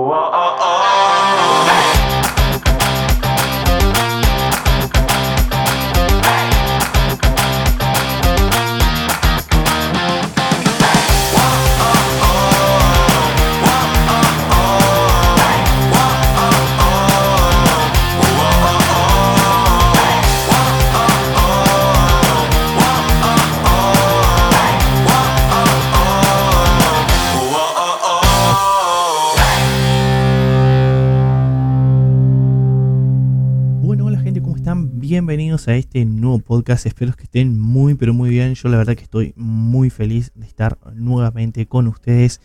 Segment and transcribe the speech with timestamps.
[0.00, 0.33] Bueno,
[35.14, 36.86] Bienvenidos a este nuevo podcast.
[36.86, 38.56] Espero que estén muy, pero muy bien.
[38.56, 42.40] Yo la verdad que estoy muy feliz de estar nuevamente con ustedes.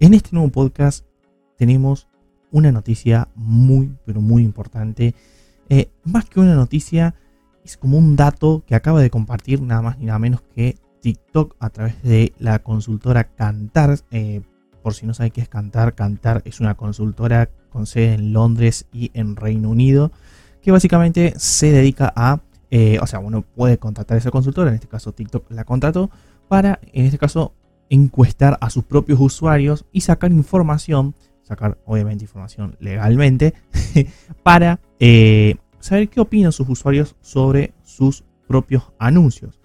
[0.00, 1.06] En este nuevo podcast
[1.56, 2.06] tenemos
[2.50, 5.14] una noticia muy, pero muy importante.
[5.70, 7.14] Eh, más que una noticia,
[7.64, 11.56] es como un dato que acaba de compartir nada más ni nada menos que TikTok
[11.58, 13.98] a través de la consultora Cantar.
[14.10, 14.42] Eh,
[14.82, 18.88] por si no saben qué es Cantar, Cantar es una consultora con sede en Londres
[18.92, 20.12] y en Reino Unido
[20.64, 24.76] que básicamente se dedica a, eh, o sea, uno puede contratar a esa consultora, en
[24.76, 26.10] este caso TikTok la contrató,
[26.48, 27.52] para, en este caso,
[27.90, 33.52] encuestar a sus propios usuarios y sacar información, sacar obviamente información legalmente,
[34.42, 39.60] para eh, saber qué opinan sus usuarios sobre sus propios anuncios.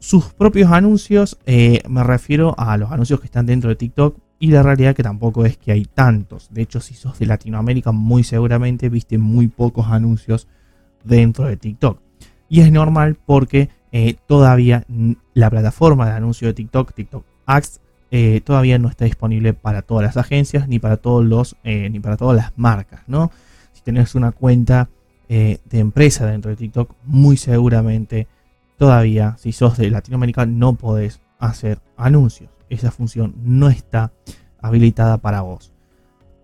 [0.00, 4.48] Sus propios anuncios, eh, me refiero a los anuncios que están dentro de TikTok, y
[4.48, 6.48] la realidad que tampoco es que hay tantos.
[6.50, 10.48] De hecho, si sos de Latinoamérica, muy seguramente viste muy pocos anuncios
[11.04, 12.00] dentro de TikTok.
[12.48, 14.84] Y es normal porque eh, todavía
[15.32, 20.02] la plataforma de anuncio de TikTok, TikTok Ads, eh, todavía no está disponible para todas
[20.02, 23.30] las agencias ni para todos los eh, ni para todas las marcas, ¿no?
[23.72, 24.90] Si tenés una cuenta
[25.28, 28.26] de empresa dentro de TikTok, muy seguramente
[28.76, 34.12] todavía, si sos de Latinoamérica, no podés hacer anuncios esa función no está
[34.60, 35.72] habilitada para vos.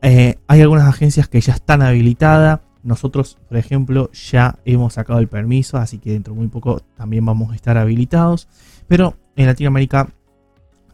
[0.03, 2.61] Eh, hay algunas agencias que ya están habilitadas.
[2.83, 7.25] Nosotros, por ejemplo, ya hemos sacado el permiso, así que dentro de muy poco también
[7.25, 8.49] vamos a estar habilitados.
[8.87, 10.09] Pero en Latinoamérica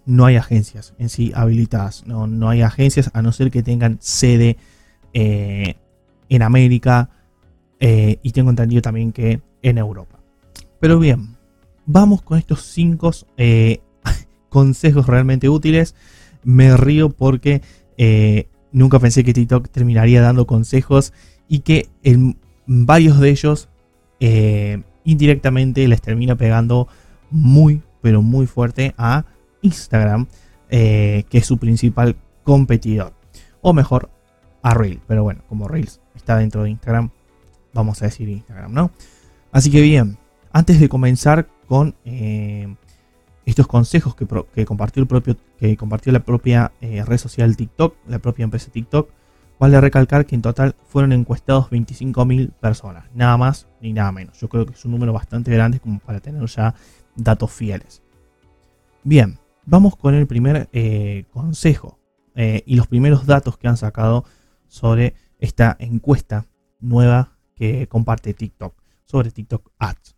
[0.07, 2.07] no hay agencias en sí habilitadas.
[2.07, 4.57] No, no hay agencias a no ser que tengan sede
[5.13, 5.77] eh,
[6.29, 7.11] en América
[7.81, 10.19] eh, y tengo entendido también que en Europa.
[10.81, 11.37] Pero bien,
[11.87, 13.13] vamos con estos cinco
[14.55, 15.97] consejos realmente útiles.
[16.45, 17.61] Me río porque
[17.99, 21.13] eh, nunca pensé que TikTok terminaría dando consejos
[21.49, 23.69] y que en varios de ellos
[24.21, 26.87] eh, indirectamente les termina pegando
[27.33, 29.25] muy, pero muy fuerte a
[29.61, 30.29] Instagram,
[30.71, 33.13] eh, que es su principal competidor.
[33.61, 34.09] O mejor,
[34.63, 35.01] a Reels.
[35.09, 37.11] Pero bueno, como Reels está dentro de Instagram,
[37.73, 38.93] vamos a decir Instagram, ¿no?
[39.51, 40.17] Así que bien,
[40.53, 41.97] antes de comenzar con
[43.47, 45.03] estos consejos que, compartió,
[46.13, 49.11] la propia eh, red social TikTok, la propia empresa TikTok,
[49.59, 54.39] vale recalcar que en total fueron encuestados 25.000 personas, nada más ni nada menos.
[54.41, 56.75] Yo creo que es un número bastante grande como para tener ya
[57.17, 58.03] datos fieles.
[59.03, 61.99] Bien, vamos con el primer eh, consejo
[62.35, 64.25] eh, y los primeros datos que han sacado
[64.67, 66.47] sobre esta encuesta
[66.81, 68.75] nueva que comparte TikTok,
[69.05, 70.14] sobre TikTok Ads.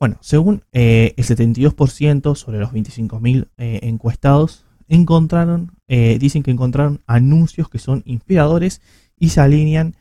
[0.00, 7.02] Bueno, según eh, el 72% sobre los 25.000 eh, encuestados, encontraron, eh, dicen que encontraron
[7.06, 8.80] anuncios que son inspiradores
[9.18, 9.94] y se alinean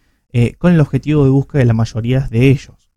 [0.59, 2.91] con el objetivo de búsqueda de la mayoría de ellos.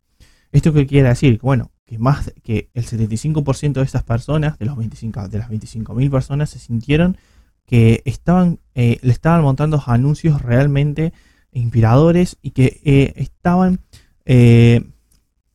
[0.52, 1.40] ¿Esto qué quiere decir?
[1.40, 6.10] Bueno, que más que el 75% de estas personas, de, los 25, de las 25.000
[6.10, 7.16] personas, se sintieron
[7.64, 11.14] que estaban, le estaban montando anuncios realmente
[11.52, 13.80] inspiradores y que estaban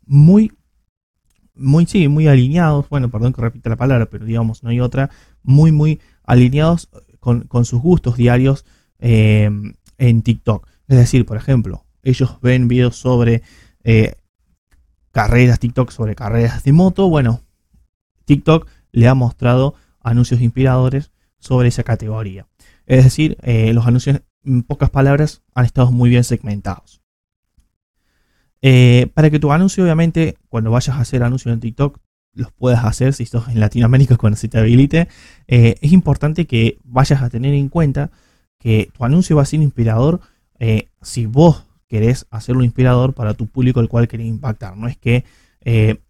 [0.08, 0.57] muy
[1.58, 5.10] muy, sí, muy alineados, bueno, perdón que repita la palabra, pero digamos, no hay otra,
[5.44, 8.66] muy, muy alineados con, sus gustos diarios
[9.00, 9.50] eh,
[9.98, 10.68] en TikTok.
[10.88, 13.44] Es decir, por ejemplo, ellos ven videos sobre
[13.84, 14.16] eh,
[15.12, 17.42] carreras, TikTok sobre carreras de moto, bueno,
[18.26, 22.48] TikTok le ha mostrado anuncios inspiradores sobre esa categoría.
[22.86, 27.02] Es decir, eh, los anuncios, en pocas palabras, han estado muy bien segmentados.
[28.62, 32.00] Eh, para que tu anuncio, obviamente, cuando vayas a hacer anuncios en TikTok,
[32.34, 35.08] los puedas hacer si estás en Latinoamérica cuando se te habilite.
[35.48, 38.12] Eh, es importante que vayas a tener en cuenta
[38.60, 40.20] que tu anuncio va a ser inspirador
[40.60, 44.76] eh, si vos querés hacerlo inspirador para tu público al cual querés impactar.
[44.76, 45.24] No es que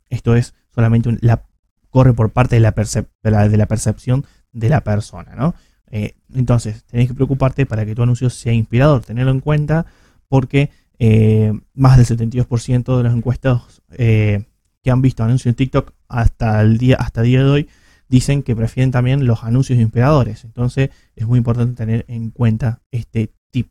[0.09, 1.43] esto es solamente la,
[1.89, 5.35] corre por parte de la, de la, percepción de la persona.
[5.35, 5.55] ¿no?
[5.91, 9.03] entonces, tenés que preocuparte para que tu anuncio sea inspirador.
[9.03, 9.87] Tenerlo en cuenta
[10.29, 14.45] porque eh, más del 72% de los encuestados eh,
[14.81, 17.69] que han visto anuncios en TikTok hasta el día, hasta día de hoy
[18.09, 20.43] dicen que prefieren también los anuncios inspiradores.
[20.43, 23.69] Entonces es muy importante tener en cuenta este tip.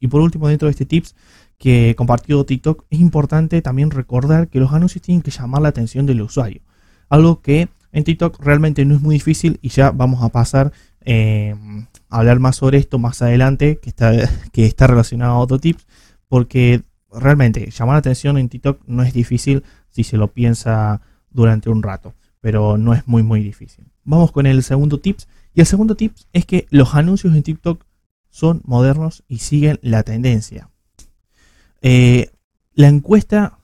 [0.00, 1.14] Y por último, dentro de este tips
[1.58, 6.06] que compartió TikTok, es importante también recordar que los anuncios tienen que llamar la atención
[6.06, 6.62] del usuario.
[7.08, 10.72] Algo que en TikTok realmente no es muy difícil y ya vamos a pasar
[11.04, 11.54] eh,
[12.08, 14.12] a hablar más sobre esto más adelante, que está,
[14.52, 15.86] que está relacionado a otro tips,
[16.32, 16.80] porque
[17.12, 21.82] realmente llamar la atención en TikTok no es difícil si se lo piensa durante un
[21.82, 23.84] rato, pero no es muy muy difícil.
[24.04, 27.84] Vamos con el segundo tips y el segundo tips es que los anuncios en TikTok
[28.30, 30.70] son modernos y siguen la tendencia.
[31.82, 32.30] Eh,
[32.72, 33.58] la encuesta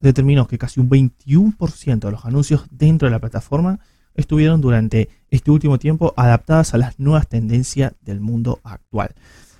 [0.00, 3.80] determinó que casi un 21% de los anuncios dentro de la plataforma
[4.14, 9.14] estuvieron durante este último tiempo adaptadas a las nuevas tendencias del mundo actual.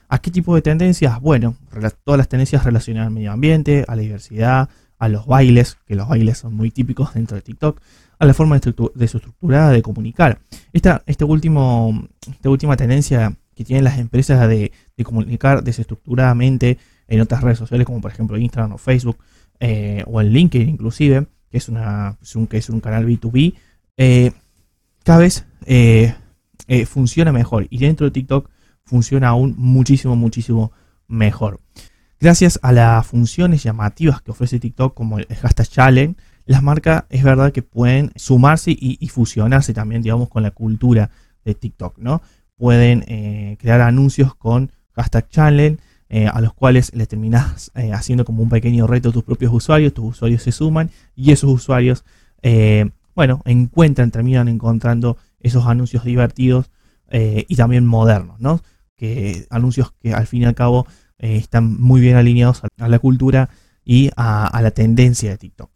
[0.09, 1.21] ¿A qué tipo de tendencias?
[1.21, 1.55] Bueno,
[2.05, 4.69] todas las tendencias relacionadas al medio ambiente, a la diversidad,
[4.99, 7.81] a los bailes, que los bailes son muy típicos dentro de TikTok,
[8.19, 10.41] a la forma de, su estructura de comunicar.
[10.73, 14.73] Esta, este esta última tendencia que tienen las empresas de,
[15.05, 19.19] comunicar desestructuradamente en otras redes sociales, como por ejemplo Instagram o Facebook,
[19.61, 23.55] eh, o en LinkedIn inclusive, que es, una, un canal B2B,
[23.97, 24.33] eh,
[25.05, 26.15] cada vez eh,
[26.87, 27.67] funciona mejor.
[27.71, 28.49] Y dentro de TikTok
[28.89, 30.73] funciona aún muchísimo, muchísimo
[31.07, 31.61] mejor.
[32.21, 36.17] Gracias a las funciones llamativas que ofrece TikTok, como el hashtag challenge,
[36.49, 41.11] las marcas es verdad que pueden sumarse y, fusionarse también, digamos, con la cultura
[41.45, 42.23] de TikTok, ¿no?
[42.57, 48.25] Pueden eh, crear anuncios con hashtag challenge, eh, a los cuales le terminas eh, haciendo
[48.25, 52.03] como un pequeño reto a tus propios usuarios, tus usuarios se suman y esos usuarios,
[53.15, 56.71] bueno, encuentran, terminan encontrando esos anuncios divertidos
[57.11, 58.63] y también modernos, ¿no?
[58.99, 60.87] Que anuncios que al fin y al cabo
[61.19, 63.49] eh, están muy bien alineados a, la cultura
[63.85, 65.71] y a, la tendencia de TikTok.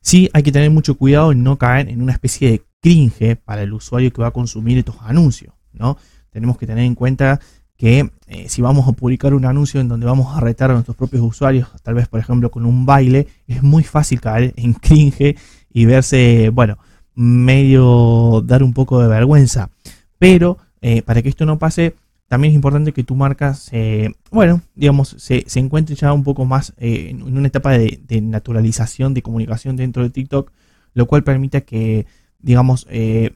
[0.00, 3.62] Sí, hay que tener mucho cuidado en no caer en una especie de cringe para
[3.62, 5.96] el usuario que va a consumir estos anuncios, ¿no?
[6.30, 7.40] Tenemos que tener en cuenta
[7.76, 10.96] que eh, si vamos a publicar un anuncio en donde vamos a retar a nuestros
[10.96, 15.36] propios usuarios, tal vez por ejemplo con un baile, es muy fácil caer en cringe
[15.72, 16.78] y verse, bueno,
[17.14, 19.70] medio dar un poco de vergüenza.
[20.18, 21.94] Pero eh, para que esto no pase,
[22.28, 26.72] también es importante que tu marca se, bueno, digamos, se, encuentre ya un poco más
[26.78, 30.50] eh, en una etapa de, naturalización, de comunicación dentro de TikTok,
[30.94, 32.06] lo cual permite que,
[32.38, 33.34] digamos, eh,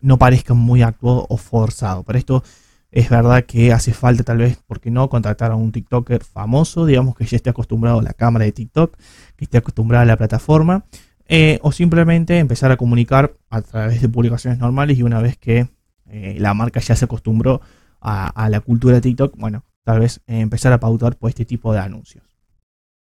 [0.00, 2.04] no parezca muy actuado o forzado.
[2.04, 2.42] Para esto
[2.90, 6.86] es verdad que hace falta tal vez, ¿por qué no?, contratar a un TikToker famoso,
[6.86, 8.96] digamos, que ya esté acostumbrado a la cámara de TikTok,
[9.36, 10.84] que esté acostumbrado a la plataforma,
[11.28, 15.68] eh, o simplemente empezar a comunicar a través de publicaciones normales y una vez que
[16.12, 17.62] la marca ya se acostumbró
[18.02, 21.78] a, la cultura de TikTok, bueno, tal vez empezar a pautar por este tipo de
[21.78, 22.24] anuncios.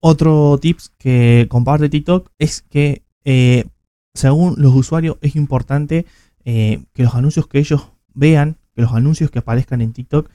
[0.00, 3.64] Otro tips que comparte TikTok es que eh,
[4.12, 6.04] según los usuarios es importante
[6.44, 10.30] eh, que los anuncios que ellos vean, que los anuncios que aparezcan en TikTok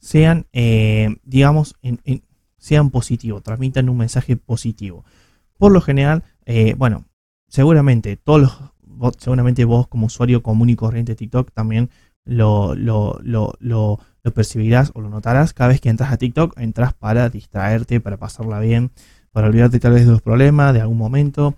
[0.00, 1.76] sean, eh, digamos,
[2.58, 5.04] sean positivos, transmitan un mensaje positivo.
[5.56, 6.24] Por lo general,
[6.76, 7.04] bueno,
[7.46, 8.52] seguramente todos los,
[9.18, 11.90] seguramente vos como usuario común y corriente de TikTok también
[12.24, 13.98] lo, lo, lo, lo,
[14.34, 18.60] percibirás o lo notarás cada vez que entras a TikTok, entras para distraerte, para pasarla
[18.60, 18.90] bien,
[19.32, 21.56] para olvidarte tal vez de los problemas, de algún momento,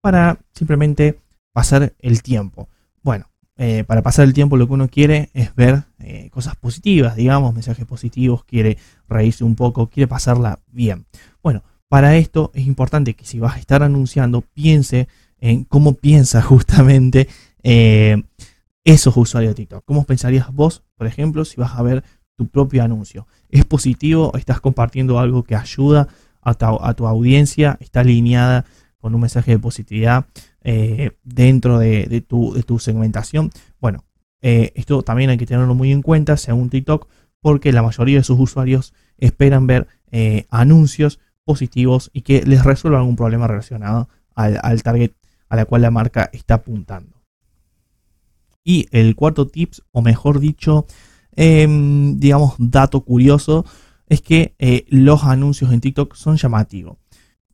[0.00, 1.18] para simplemente
[1.52, 2.68] pasar el tiempo.
[3.02, 3.26] Bueno,
[3.56, 7.54] eh, para pasar el tiempo lo que uno quiere es ver eh, cosas positivas, digamos,
[7.54, 8.78] mensajes positivos, quiere
[9.08, 11.06] reírse un poco, quiere pasarla bien.
[11.42, 15.08] Bueno, para esto es importante que si vas a estar anunciando, piense
[15.40, 17.28] en cómo piensa justamente
[17.62, 18.22] eh,
[18.84, 19.84] esos usuarios de TikTok.
[19.84, 22.04] ¿Cómo pensarías vos, por ejemplo, si vas a ver
[22.36, 23.26] tu propio anuncio?
[23.48, 24.32] ¿Es positivo?
[24.36, 26.08] ¿Estás compartiendo algo que ayuda
[26.42, 27.78] a tu, audiencia?
[27.80, 28.66] ¿Está alineada
[28.98, 30.26] con un mensaje de positividad
[30.62, 33.50] eh, dentro de, tu, segmentación?
[33.80, 34.04] Bueno,
[34.42, 37.08] eh, esto también hay que tenerlo muy en cuenta según TikTok,
[37.40, 43.00] porque la mayoría de sus usuarios esperan ver eh, anuncios positivos y que les resuelvan
[43.00, 45.12] algún problema relacionado al, al target
[45.48, 47.13] a la cual la marca está apuntando.
[48.64, 50.86] Y el cuarto tips, o mejor dicho,
[51.36, 53.66] em, digamos, dato curioso,
[54.08, 56.96] es que eh, los anuncios en TikTok son llamativos.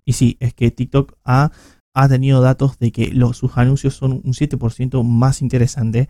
[0.05, 1.51] Y sí, es que TikTok ha,
[1.95, 6.09] ha tenido datos de que los, sus anuncios son un 7% más interesantes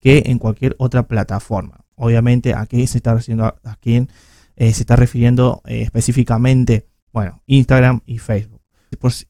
[0.00, 1.84] que en cualquier otra plataforma.
[1.94, 3.44] Obviamente, ¿a qué se está refiriendo?
[3.46, 4.08] ¿A, quién
[4.56, 6.88] eh, se está refiriendo eh, específicamente?
[7.12, 8.60] Bueno, Instagram y Facebook.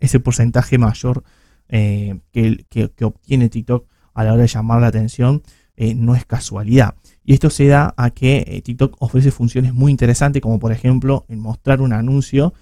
[0.01, 1.23] Ese porcentaje mayor
[1.69, 5.43] que, que obtiene TikTok a la hora de llamar la atención
[5.77, 6.95] eh, no es casualidad.
[7.25, 11.25] Y esto se da a que eh, TikTok ofrece funciones muy interesantes, como por ejemplo
[11.29, 12.53] en mostrar un anuncio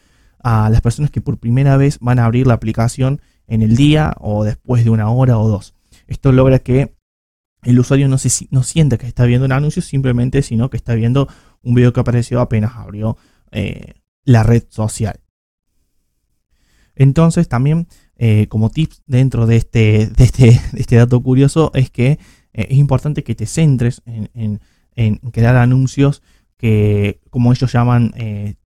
[0.42, 4.14] a las personas que por primera vez van a abrir la aplicación en el día
[4.20, 5.74] o después de una hora o dos.
[6.06, 6.94] Esto logra que
[7.62, 10.94] el usuario no, se, no siente que está viendo un anuncio, simplemente sino que está
[10.94, 11.28] viendo
[11.62, 13.16] un video que apareció apenas abrió
[13.50, 15.20] eh, la red social.
[16.94, 17.88] Entonces también
[18.22, 22.18] eh, como tips dentro de este, de este, este dato curioso es que
[22.52, 24.60] eh, es importante que te centres en,
[25.32, 26.22] crear anuncios
[26.58, 28.12] que como ellos llaman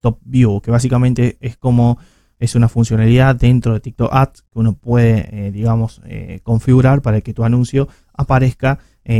[0.01, 1.97] top view, que básicamente es como
[2.39, 6.01] es una funcionalidad dentro de TikTok Ads que uno puede, digamos,
[6.43, 8.79] configurar para que tu anuncio aparezca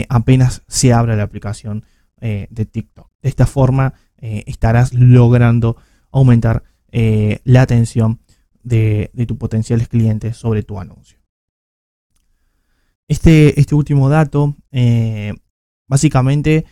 [0.09, 1.85] apenas se abra la aplicación
[2.19, 3.09] de TikTok.
[3.21, 5.77] De esta forma estarás logrando
[6.11, 6.63] aumentar
[6.97, 8.19] eh, la atención
[8.65, 11.19] de, tus potenciales clientes sobre tu anuncio.
[13.07, 15.33] Este, este último dato eh,
[15.87, 16.65] básicamente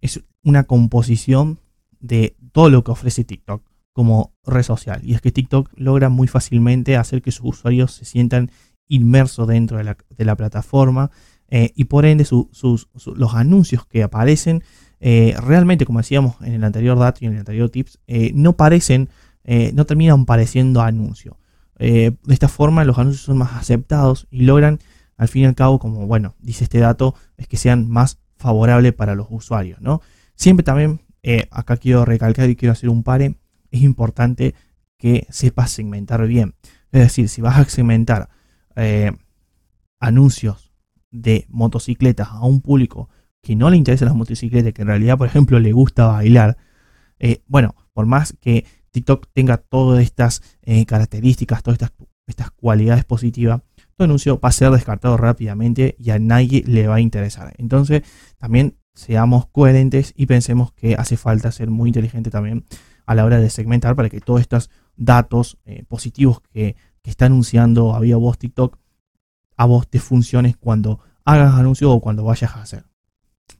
[0.00, 1.58] es una composición
[1.98, 5.00] de todo lo que ofrece TikTok como red social.
[5.04, 8.50] Y es que TikTok logra muy fácilmente hacer que sus usuarios se sientan
[8.88, 11.10] inmersos dentro de la, plataforma
[11.48, 14.62] eh, y por ende los anuncios que aparecen
[15.00, 17.98] eh, realmente, como decíamos en el anterior dato y en el anterior tips,
[18.34, 19.08] no parecen,
[19.44, 21.36] eh, no terminan pareciendo anuncios.
[21.78, 24.78] de esta forma, los anuncios son más aceptados y logran,
[25.16, 28.92] al fin y al cabo, como bueno, dice este dato, es que sean más favorables
[28.92, 29.80] para los usuarios.
[29.80, 30.00] ¿no?
[30.36, 31.00] Siempre también,
[31.50, 33.36] acá quiero recalcar y quiero hacer un pare,
[33.70, 34.54] es importante
[34.96, 36.54] que sepas segmentar bien.
[36.92, 38.28] Es decir, si vas a segmentar
[39.98, 40.72] anuncios
[41.12, 43.08] de motocicletas a un público
[43.42, 46.56] que no le interesan las motocicletas, que en realidad, por ejemplo, le gusta bailar,
[47.18, 51.92] eh, bueno, por más que TikTok tenga todas estas eh, características, todas estas,
[52.26, 53.62] estas cualidades positivas,
[53.96, 57.54] tu anuncio va a ser descartado rápidamente y a nadie le va a interesar.
[57.58, 58.02] Entonces,
[58.38, 62.64] también seamos coherentes y pensemos que hace falta ser muy inteligente también
[63.06, 67.26] a la hora de segmentar para que todos estos datos eh, positivos que, que, está
[67.26, 68.78] anunciando a vía voz TikTok
[69.56, 72.91] a vos te funcione cuando hagas anuncio o cuando vayas a hacer.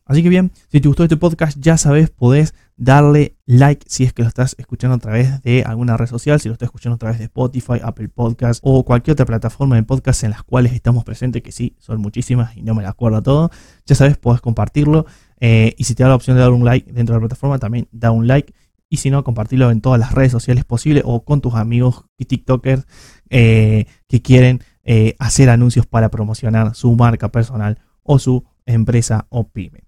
[0.04, 4.12] Así que bien, si te gustó este podcast, ya sabes, podés darle like si es
[4.12, 6.98] que lo estás escuchando a través de alguna red social, si lo estás escuchando a
[6.98, 11.04] través de Spotify, Apple Podcast o cualquier otra plataforma de podcast en las cuales estamos
[11.04, 13.50] presentes, que sí, son muchísimas y no me las acuerdo todo.
[13.86, 15.06] Ya sabes, podés compartirlo.
[15.40, 17.58] Eh, y si te da la opción de dar un like dentro de la plataforma,
[17.58, 18.52] también da un like.
[18.88, 22.26] Y si no, compartirlo en todas las redes sociales posibles o con tus amigos y
[22.26, 22.86] TikTokers
[23.30, 29.48] eh, que quieren eh, hacer anuncios para promocionar su marca personal o su empresa o
[29.48, 29.84] pyme.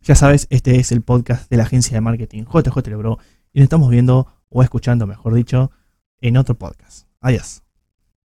[0.00, 3.18] Ya sabes, este es el podcast de la agencia de marketing JJ Lebro
[3.52, 5.70] y nos estamos viendo o escuchando, mejor dicho,
[6.20, 7.06] en otro podcast.
[7.20, 7.61] Adiós.